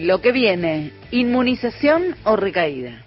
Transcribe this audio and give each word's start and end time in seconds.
Lo 0.00 0.20
que 0.20 0.30
viene, 0.30 0.92
inmunización 1.10 2.14
o 2.22 2.36
recaída. 2.36 3.04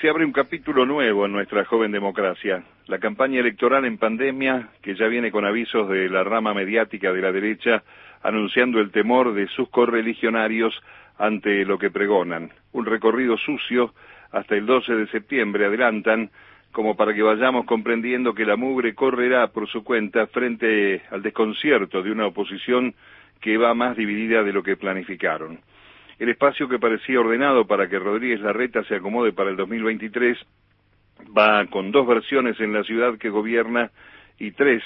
Se 0.00 0.08
abre 0.08 0.24
un 0.24 0.32
capítulo 0.32 0.84
nuevo 0.84 1.24
en 1.24 1.30
nuestra 1.30 1.64
joven 1.64 1.92
democracia. 1.92 2.64
La 2.88 2.98
campaña 2.98 3.38
electoral 3.38 3.84
en 3.84 3.96
pandemia, 3.96 4.70
que 4.82 4.96
ya 4.96 5.06
viene 5.06 5.30
con 5.30 5.44
avisos 5.44 5.88
de 5.88 6.08
la 6.08 6.24
rama 6.24 6.52
mediática 6.52 7.12
de 7.12 7.22
la 7.22 7.30
derecha, 7.30 7.84
anunciando 8.24 8.80
el 8.80 8.90
temor 8.90 9.34
de 9.34 9.46
sus 9.54 9.68
correligionarios 9.68 10.74
ante 11.16 11.64
lo 11.64 11.78
que 11.78 11.92
pregonan. 11.92 12.50
Un 12.72 12.86
recorrido 12.86 13.36
sucio 13.38 13.94
hasta 14.32 14.56
el 14.56 14.66
12 14.66 14.92
de 14.92 15.06
septiembre, 15.12 15.66
adelantan, 15.66 16.30
como 16.72 16.96
para 16.96 17.14
que 17.14 17.22
vayamos 17.22 17.66
comprendiendo 17.66 18.34
que 18.34 18.46
la 18.46 18.56
mugre 18.56 18.96
correrá 18.96 19.46
por 19.52 19.68
su 19.68 19.84
cuenta 19.84 20.26
frente 20.26 21.02
al 21.12 21.22
desconcierto 21.22 22.02
de 22.02 22.10
una 22.10 22.26
oposición 22.26 22.96
que 23.40 23.56
va 23.56 23.74
más 23.74 23.96
dividida 23.96 24.42
de 24.42 24.52
lo 24.52 24.64
que 24.64 24.76
planificaron. 24.76 25.60
El 26.20 26.28
espacio 26.28 26.68
que 26.68 26.78
parecía 26.78 27.18
ordenado 27.18 27.66
para 27.66 27.88
que 27.88 27.98
Rodríguez 27.98 28.40
Larreta 28.40 28.84
se 28.84 28.96
acomode 28.96 29.32
para 29.32 29.48
el 29.48 29.56
2023 29.56 30.36
va 31.36 31.64
con 31.64 31.90
dos 31.92 32.06
versiones 32.06 32.60
en 32.60 32.74
la 32.74 32.84
ciudad 32.84 33.16
que 33.16 33.30
gobierna 33.30 33.90
y 34.38 34.50
tres 34.50 34.82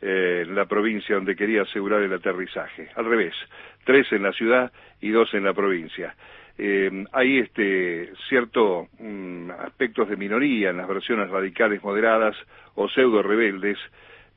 eh, 0.00 0.44
en 0.46 0.54
la 0.54 0.66
provincia 0.66 1.16
donde 1.16 1.34
quería 1.34 1.62
asegurar 1.62 2.02
el 2.02 2.12
aterrizaje. 2.12 2.90
Al 2.94 3.06
revés, 3.06 3.34
tres 3.82 4.06
en 4.12 4.22
la 4.22 4.32
ciudad 4.32 4.70
y 5.00 5.08
dos 5.10 5.34
en 5.34 5.42
la 5.42 5.52
provincia. 5.52 6.14
Eh, 6.56 7.04
hay 7.10 7.38
este 7.38 8.12
cierto 8.28 8.86
mm, 9.00 9.50
aspectos 9.50 10.08
de 10.08 10.16
minoría 10.16 10.70
en 10.70 10.76
las 10.76 10.86
versiones 10.86 11.28
radicales 11.28 11.82
moderadas 11.82 12.36
o 12.76 12.88
pseudo 12.88 13.24
rebeldes, 13.24 13.78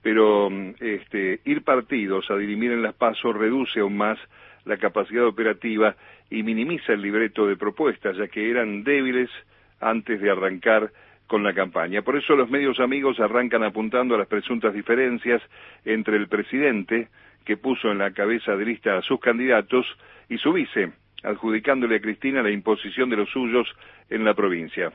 pero 0.01 0.49
mm, 0.49 0.71
este, 0.79 1.39
ir 1.45 1.63
partidos 1.63 2.31
a 2.31 2.35
dirimir 2.35 2.71
en 2.71 2.81
las 2.81 2.95
pasos 2.95 3.37
reduce 3.37 3.81
aún 3.81 3.95
más 3.95 4.17
la 4.65 4.77
capacidad 4.77 5.25
operativa 5.25 5.95
y 6.31 6.43
minimiza 6.43 6.93
el 6.93 7.01
libreto 7.01 7.45
de 7.45 7.57
propuestas, 7.57 8.17
ya 8.17 8.27
que 8.27 8.49
eran 8.49 8.83
débiles 8.83 9.29
antes 9.79 10.19
de 10.19 10.31
arrancar 10.31 10.91
con 11.27 11.43
la 11.43 11.53
campaña. 11.53 12.01
Por 12.01 12.17
eso 12.17 12.35
los 12.35 12.49
medios 12.49 12.79
amigos 12.79 13.19
arrancan 13.19 13.63
apuntando 13.63 14.15
a 14.15 14.17
las 14.17 14.27
presuntas 14.27 14.73
diferencias 14.73 15.41
entre 15.85 16.17
el 16.17 16.27
presidente, 16.27 17.09
que 17.45 17.57
puso 17.57 17.91
en 17.91 17.97
la 17.97 18.11
cabeza 18.11 18.55
de 18.55 18.65
lista 18.65 18.97
a 18.97 19.01
sus 19.01 19.19
candidatos, 19.19 19.85
y 20.29 20.37
su 20.37 20.53
vice, 20.53 20.93
adjudicándole 21.23 21.97
a 21.97 22.01
Cristina 22.01 22.41
la 22.41 22.51
imposición 22.51 23.09
de 23.09 23.17
los 23.17 23.29
suyos 23.29 23.67
en 24.09 24.23
la 24.23 24.33
provincia. 24.33 24.91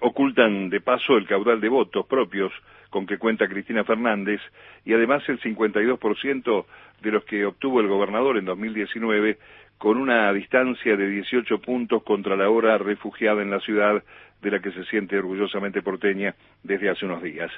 Ocultan 0.00 0.68
de 0.68 0.80
paso 0.80 1.16
el 1.16 1.26
caudal 1.26 1.60
de 1.60 1.68
votos 1.68 2.06
propios 2.06 2.52
con 2.90 3.06
que 3.06 3.16
cuenta 3.16 3.48
Cristina 3.48 3.84
Fernández 3.84 4.40
y 4.84 4.92
además 4.92 5.26
el 5.28 5.40
52% 5.40 6.66
de 7.00 7.10
los 7.10 7.24
que 7.24 7.46
obtuvo 7.46 7.80
el 7.80 7.88
gobernador 7.88 8.36
en 8.36 8.44
2019 8.44 9.38
con 9.82 9.98
una 9.98 10.32
distancia 10.32 10.96
de 10.96 11.08
18 11.08 11.58
puntos 11.58 12.04
contra 12.04 12.36
la 12.36 12.48
hora 12.48 12.78
refugiada 12.78 13.42
en 13.42 13.50
la 13.50 13.58
ciudad 13.58 14.00
de 14.40 14.50
la 14.52 14.60
que 14.60 14.70
se 14.70 14.84
siente 14.84 15.18
orgullosamente 15.18 15.82
porteña 15.82 16.36
desde 16.62 16.88
hace 16.88 17.04
unos 17.04 17.20
días. 17.20 17.50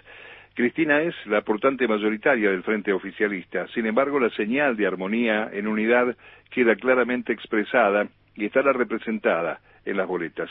Cristina 0.54 1.02
es 1.02 1.14
la 1.26 1.40
aportante 1.40 1.86
mayoritaria 1.86 2.50
del 2.50 2.62
frente 2.62 2.94
oficialista, 2.94 3.66
sin 3.74 3.84
embargo 3.84 4.18
la 4.18 4.30
señal 4.30 4.74
de 4.74 4.86
armonía 4.86 5.50
en 5.52 5.68
unidad 5.68 6.16
queda 6.48 6.76
claramente 6.76 7.30
expresada 7.30 8.08
y 8.36 8.46
estará 8.46 8.72
representada 8.72 9.60
en 9.84 9.98
las 9.98 10.08
boletas. 10.08 10.48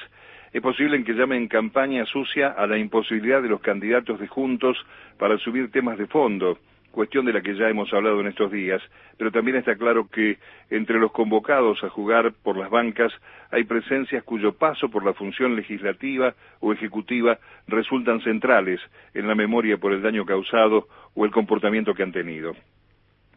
Es 0.54 0.62
posible 0.62 1.04
que 1.04 1.14
llamen 1.14 1.48
campaña 1.48 2.06
sucia 2.06 2.50
a 2.50 2.68
la 2.68 2.78
imposibilidad 2.78 3.42
de 3.42 3.50
los 3.50 3.62
candidatos 3.62 4.20
de 4.20 4.28
juntos 4.28 4.78
para 5.18 5.40
subir 5.40 5.72
temas 5.72 5.98
de 5.98 6.06
fondo, 6.06 6.60
cuestión 6.94 7.26
de 7.26 7.34
la 7.34 7.42
que 7.42 7.56
ya 7.56 7.68
hemos 7.70 7.92
hablado 7.92 8.22
en 8.22 8.28
estos 8.28 8.52
días, 8.52 8.80
pero 9.18 9.32
también 9.32 9.58
está 9.58 9.76
claro 9.76 10.08
que 10.08 10.38
entre 10.70 11.00
los 11.00 11.12
convocados 11.12 11.84
a 11.84 11.90
jugar 11.90 12.34
por 12.44 12.56
las 12.56 12.70
bancas 12.70 13.12
hay 13.52 13.64
presencias 13.64 14.24
cuyo 14.24 14.54
paso 14.54 14.90
por 14.90 15.04
la 15.04 15.14
función 15.14 15.56
legislativa 15.56 16.36
o 16.60 16.72
ejecutiva 16.72 17.40
resultan 17.68 18.22
centrales 18.22 18.80
en 19.16 19.28
la 19.28 19.34
memoria 19.34 19.78
por 19.78 19.92
el 19.92 20.04
daño 20.04 20.24
causado 20.24 20.88
o 21.16 21.26
el 21.26 21.32
comportamiento 21.32 21.96
que 21.96 22.04
han 22.04 22.12
tenido. 22.12 22.54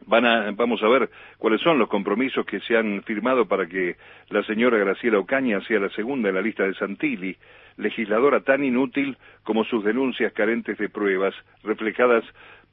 vamos 0.06 0.82
a 0.82 0.88
ver 0.88 1.08
cuáles 1.38 1.62
son 1.62 1.78
los 1.78 1.88
compromisos 1.88 2.44
que 2.44 2.60
se 2.60 2.76
han 2.76 3.02
firmado 3.04 3.46
para 3.46 3.66
que 3.66 3.96
la 4.28 4.42
señora 4.42 4.76
Graciela 4.76 5.18
Ocaña 5.18 5.62
sea 5.62 5.80
la 5.80 5.88
segunda 5.90 6.28
en 6.28 6.34
la 6.34 6.42
lista 6.42 6.64
de 6.64 6.74
Santilli, 6.74 7.34
legisladora 7.78 8.40
tan 8.40 8.64
inútil 8.64 9.16
como 9.44 9.64
sus 9.64 9.82
denuncias 9.82 10.32
carentes 10.34 10.76
de 10.76 10.88
pruebas, 10.90 11.34
reflejadas 11.62 12.24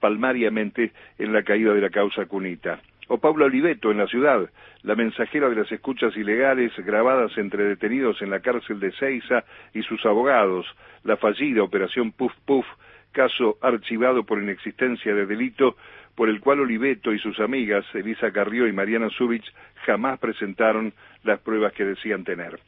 palmariamente 0.03 0.91
en 1.17 1.31
la 1.31 1.43
caída 1.43 1.73
de 1.73 1.79
la 1.79 1.89
causa 1.89 2.25
cunita. 2.25 2.81
O 3.07 3.19
Pablo 3.19 3.45
Oliveto 3.45 3.89
en 3.89 3.99
la 3.99 4.07
ciudad, 4.07 4.49
la 4.81 4.95
mensajera 4.95 5.47
de 5.47 5.55
las 5.55 5.71
escuchas 5.71 6.13
ilegales 6.17 6.73
grabadas 6.75 7.31
entre 7.37 7.63
detenidos 7.63 8.21
en 8.21 8.29
la 8.29 8.41
cárcel 8.41 8.81
de 8.81 8.91
Ceiza 8.91 9.45
y 9.73 9.81
sus 9.83 10.05
abogados, 10.05 10.65
la 11.05 11.15
fallida 11.15 11.63
operación 11.63 12.11
Puf 12.11 12.33
Puf, 12.45 12.65
caso 13.13 13.57
archivado 13.61 14.25
por 14.25 14.43
inexistencia 14.43 15.15
de 15.15 15.25
delito 15.25 15.77
por 16.15 16.27
el 16.27 16.41
cual 16.41 16.59
Oliveto 16.59 17.13
y 17.13 17.19
sus 17.19 17.39
amigas, 17.39 17.85
Elisa 17.93 18.29
Carrió 18.31 18.67
y 18.67 18.73
Mariana 18.73 19.09
Zubich, 19.17 19.49
jamás 19.85 20.19
presentaron 20.19 20.91
las 21.23 21.39
pruebas 21.39 21.71
que 21.71 21.85
decían 21.85 22.25
tener. 22.25 22.59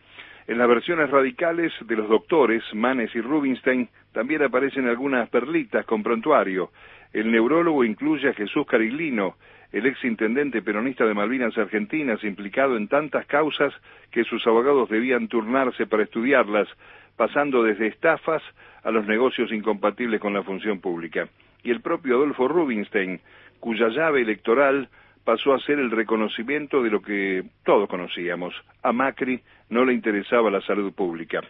En 0.47 0.59
las 0.59 0.67
versiones 0.67 1.09
radicales 1.09 1.73
de 1.81 1.95
los 1.95 2.07
doctores, 2.07 2.63
Manes 2.73 3.15
y 3.15 3.21
Rubinstein, 3.21 3.89
también 4.11 4.43
aparecen 4.43 4.87
algunas 4.87 5.27
perlitas 5.29 5.85
con 5.85 6.03
prontuario. 6.03 6.69
El 7.13 7.31
neurólogo 7.31 7.83
incluye 7.83 8.29
a 8.29 8.33
Jesús 8.33 8.67
Cariglino, 8.67 9.37
el 9.71 9.87
ex 9.87 10.03
intendente 10.05 10.61
peronista 10.61 11.03
de 11.05 11.15
Malvinas 11.15 11.57
Argentinas, 11.57 12.23
implicado 12.23 12.77
en 12.77 12.87
tantas 12.87 13.25
causas 13.25 13.73
que 14.11 14.23
sus 14.23 14.45
abogados 14.45 14.87
debían 14.87 15.27
turnarse 15.27 15.87
para 15.87 16.03
estudiarlas, 16.03 16.67
pasando 17.17 17.63
desde 17.63 17.87
estafas 17.87 18.43
a 18.83 18.91
los 18.91 19.07
negocios 19.07 19.51
incompatibles 19.51 20.21
con 20.21 20.33
la 20.33 20.43
función 20.43 20.79
pública. 20.79 21.27
Y 21.63 21.71
el 21.71 21.81
propio 21.81 22.17
Adolfo 22.17 22.47
Rubinstein, 22.47 23.19
cuya 23.59 23.89
llave 23.89 24.21
electoral 24.21 24.89
pasó 25.23 25.55
a 25.55 25.59
ser 25.59 25.79
el 25.79 25.89
reconocimiento 25.89 26.83
de 26.83 26.91
lo 26.91 27.01
que 27.01 27.43
todos 27.63 27.89
conocíamos. 27.89 28.53
A 28.83 28.93
Macri 28.93 29.41
no 29.69 29.85
le 29.85 29.93
interesaba 29.93 30.49
la 30.49 30.61
salud 30.61 30.93
pública. 30.93 31.41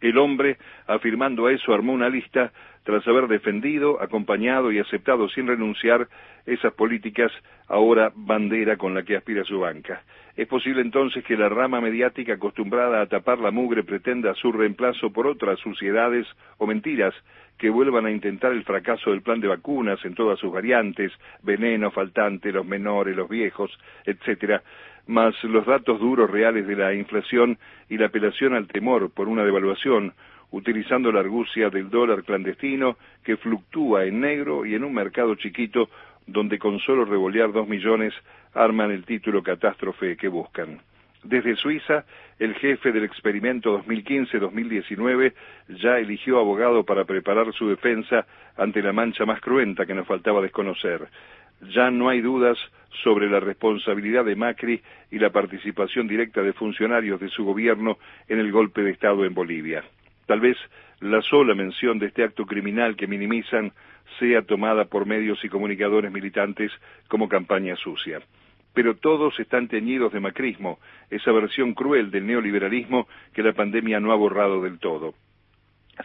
El 0.00 0.16
hombre, 0.16 0.56
afirmando 0.86 1.48
eso, 1.48 1.74
armó 1.74 1.92
una 1.92 2.08
lista 2.08 2.52
tras 2.84 3.06
haber 3.06 3.28
defendido, 3.28 4.02
acompañado 4.02 4.72
y 4.72 4.78
aceptado 4.78 5.28
sin 5.28 5.46
renunciar 5.46 6.08
esas 6.46 6.72
políticas 6.72 7.30
ahora 7.68 8.10
bandera 8.14 8.76
con 8.76 8.94
la 8.94 9.02
que 9.02 9.16
aspira 9.16 9.44
su 9.44 9.60
banca. 9.60 10.02
Es 10.36 10.48
posible 10.48 10.80
entonces 10.80 11.22
que 11.24 11.36
la 11.36 11.50
rama 11.50 11.82
mediática 11.82 12.34
acostumbrada 12.34 13.02
a 13.02 13.06
tapar 13.06 13.38
la 13.40 13.50
mugre 13.50 13.84
pretenda 13.84 14.32
su 14.34 14.50
reemplazo 14.50 15.12
por 15.12 15.26
otras 15.26 15.58
suciedades 15.60 16.26
o 16.56 16.66
mentiras 16.66 17.14
que 17.58 17.68
vuelvan 17.68 18.06
a 18.06 18.10
intentar 18.10 18.52
el 18.52 18.64
fracaso 18.64 19.10
del 19.10 19.20
plan 19.20 19.38
de 19.40 19.48
vacunas 19.48 20.02
en 20.06 20.14
todas 20.14 20.38
sus 20.38 20.50
variantes, 20.50 21.12
veneno, 21.42 21.90
faltante, 21.90 22.52
los 22.52 22.64
menores, 22.64 23.14
los 23.14 23.28
viejos, 23.28 23.70
etcétera, 24.06 24.62
más 25.06 25.34
los 25.44 25.66
datos 25.66 26.00
duros 26.00 26.30
reales 26.30 26.66
de 26.66 26.76
la 26.76 26.94
inflación 26.94 27.58
y 27.88 27.98
la 27.98 28.06
apelación 28.06 28.54
al 28.54 28.68
temor 28.68 29.10
por 29.10 29.28
una 29.28 29.44
devaluación, 29.44 30.14
utilizando 30.50 31.12
la 31.12 31.20
argucia 31.20 31.70
del 31.70 31.90
dólar 31.90 32.24
clandestino 32.24 32.96
que 33.24 33.36
fluctúa 33.36 34.04
en 34.04 34.20
negro 34.20 34.66
y 34.66 34.74
en 34.74 34.84
un 34.84 34.94
mercado 34.94 35.34
chiquito 35.34 35.88
donde 36.26 36.58
con 36.58 36.78
solo 36.80 37.04
revolear 37.04 37.52
dos 37.52 37.68
millones 37.68 38.14
arman 38.54 38.90
el 38.90 39.04
título 39.04 39.42
catástrofe 39.42 40.16
que 40.16 40.28
buscan. 40.28 40.80
Desde 41.22 41.54
Suiza, 41.56 42.04
el 42.38 42.54
jefe 42.54 42.92
del 42.92 43.04
experimento 43.04 43.82
2015-2019 43.84 45.34
ya 45.68 45.98
eligió 45.98 46.38
abogado 46.38 46.84
para 46.84 47.04
preparar 47.04 47.52
su 47.52 47.68
defensa 47.68 48.26
ante 48.56 48.82
la 48.82 48.92
mancha 48.92 49.26
más 49.26 49.40
cruenta 49.40 49.84
que 49.84 49.94
nos 49.94 50.06
faltaba 50.06 50.40
desconocer. 50.40 51.08
Ya 51.60 51.90
no 51.90 52.08
hay 52.08 52.20
dudas 52.20 52.58
sobre 53.02 53.28
la 53.28 53.40
responsabilidad 53.40 54.24
de 54.24 54.36
Macri 54.36 54.82
y 55.10 55.18
la 55.18 55.30
participación 55.30 56.08
directa 56.08 56.42
de 56.42 56.52
funcionarios 56.52 57.20
de 57.20 57.28
su 57.28 57.44
gobierno 57.44 57.98
en 58.28 58.38
el 58.38 58.50
golpe 58.50 58.82
de 58.82 58.90
Estado 58.90 59.24
en 59.24 59.34
Bolivia. 59.34 59.84
Tal 60.26 60.40
vez 60.40 60.56
la 61.00 61.22
sola 61.22 61.54
mención 61.54 61.98
de 61.98 62.06
este 62.06 62.24
acto 62.24 62.46
criminal 62.46 62.96
que 62.96 63.06
minimizan 63.06 63.72
sea 64.18 64.42
tomada 64.42 64.86
por 64.86 65.06
medios 65.06 65.44
y 65.44 65.48
comunicadores 65.48 66.10
militantes 66.12 66.72
como 67.08 67.28
campaña 67.28 67.76
sucia 67.76 68.20
pero 68.72 68.96
todos 68.96 69.38
están 69.40 69.68
teñidos 69.68 70.12
de 70.12 70.20
macrismo, 70.20 70.78
esa 71.10 71.32
versión 71.32 71.74
cruel 71.74 72.10
del 72.10 72.26
neoliberalismo 72.26 73.08
que 73.32 73.42
la 73.42 73.52
pandemia 73.52 74.00
no 74.00 74.12
ha 74.12 74.16
borrado 74.16 74.62
del 74.62 74.78
todo. 74.78 75.14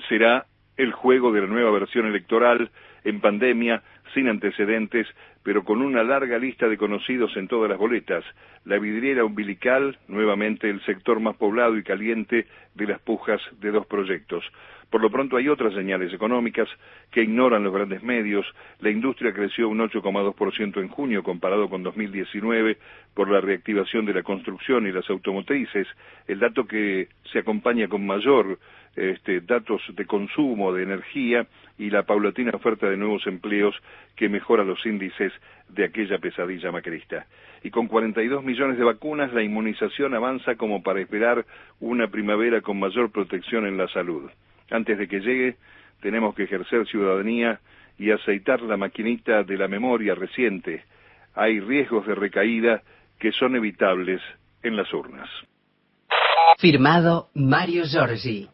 Será 0.10 0.46
el 0.78 0.92
juego 0.92 1.31
de 1.31 1.42
la 1.42 1.48
nueva 1.48 1.72
versión 1.72 2.06
electoral 2.06 2.72
en 3.04 3.22
pandemia, 3.22 3.84
sin 4.13 4.28
antecedentes, 4.28 5.08
pero 5.45 5.63
con 5.63 5.83
una 5.83 6.03
larga 6.03 6.39
lista 6.39 6.68
de 6.68 6.75
conocidos 6.75 7.38
en 7.38 7.47
todas 7.47 7.69
las 7.69 7.77
boletas. 7.77 8.25
La 8.65 8.80
vidriera 8.80 9.24
umbilical, 9.24 9.95
nuevamente 10.07 10.68
el 10.68 10.83
sector 10.86 11.19
más 11.19 11.36
poblado 11.38 11.77
y 11.77 11.83
caliente 11.83 12.47
de 12.74 12.88
las 12.88 13.00
pujas 13.00 13.39
de 13.62 13.69
dos 13.69 13.86
proyectos. 13.86 14.44
Por 14.89 15.01
lo 15.01 15.12
pronto 15.12 15.38
hay 15.38 15.47
otras 15.47 15.75
señales 15.75 16.12
económicas 16.12 16.68
que 17.12 17.21
ignoran 17.21 17.63
los 17.63 17.74
grandes 17.74 18.01
medios. 18.01 18.44
La 18.80 18.89
industria 18.89 19.33
creció 19.33 19.69
un 19.69 19.80
8,2% 19.80 20.81
en 20.81 20.88
junio 20.88 21.21
comparado 21.21 21.69
con 21.69 21.83
2019 21.83 22.77
por 23.13 23.30
la 23.30 23.39
reactivación 23.39 24.07
de 24.07 24.15
la 24.15 24.24
construcción 24.24 24.88
y 24.88 24.91
las 24.91 25.07
automotrices, 25.12 25.88
el 26.27 26.39
dato 26.39 26.65
que 26.65 27.09
se 27.31 27.39
acompaña 27.39 27.88
con 27.88 28.06
mayor 28.06 28.57
este, 28.95 29.41
datos 29.41 29.81
de 29.94 30.06
consumo 30.06 30.71
de 30.71 30.83
energía 30.83 31.45
y 31.77 31.89
la 31.89 32.03
paulatina 32.03 32.51
oferta 32.53 32.89
de 32.89 32.95
nuevos 32.95 33.27
empleos 33.27 33.75
que 34.15 34.30
mejora 34.30 34.63
los 34.63 34.86
índices 34.86 35.33
de 35.70 35.86
aquella 35.86 36.18
pesadilla 36.20 36.72
macrista. 36.72 37.26
Y 37.64 37.72
con 37.72 37.88
42 37.88 38.44
millones 38.44 38.78
de 38.78 38.84
vacunas, 38.84 39.34
la 39.34 39.44
inmunización 39.44 40.14
avanza 40.14 40.56
como 40.56 40.84
para 40.84 41.02
esperar 41.02 41.46
una 41.80 42.08
primavera 42.08 42.62
con 42.62 42.80
mayor 42.80 43.12
protección 43.12 43.66
en 43.66 43.78
la 43.78 43.88
salud. 43.88 44.30
Antes 44.70 44.98
de 44.98 45.08
que 45.08 45.20
llegue, 45.20 45.56
tenemos 46.02 46.36
que 46.36 46.44
ejercer 46.44 46.86
ciudadanía 46.88 47.60
y 47.98 48.12
aceitar 48.12 48.62
la 48.62 48.78
maquinita 48.78 49.44
de 49.44 49.58
la 49.58 49.68
memoria 49.68 50.16
reciente. 50.16 50.84
Hay 51.34 51.60
riesgos 51.60 52.06
de 52.06 52.16
recaída 52.16 52.82
que 53.20 53.32
son 53.32 53.56
evitables 53.56 54.22
en 54.62 54.76
las 54.76 54.92
urnas. 54.94 55.30
Firmado 56.58 57.30
Mario 57.34 57.84
Giorgi. 57.86 58.48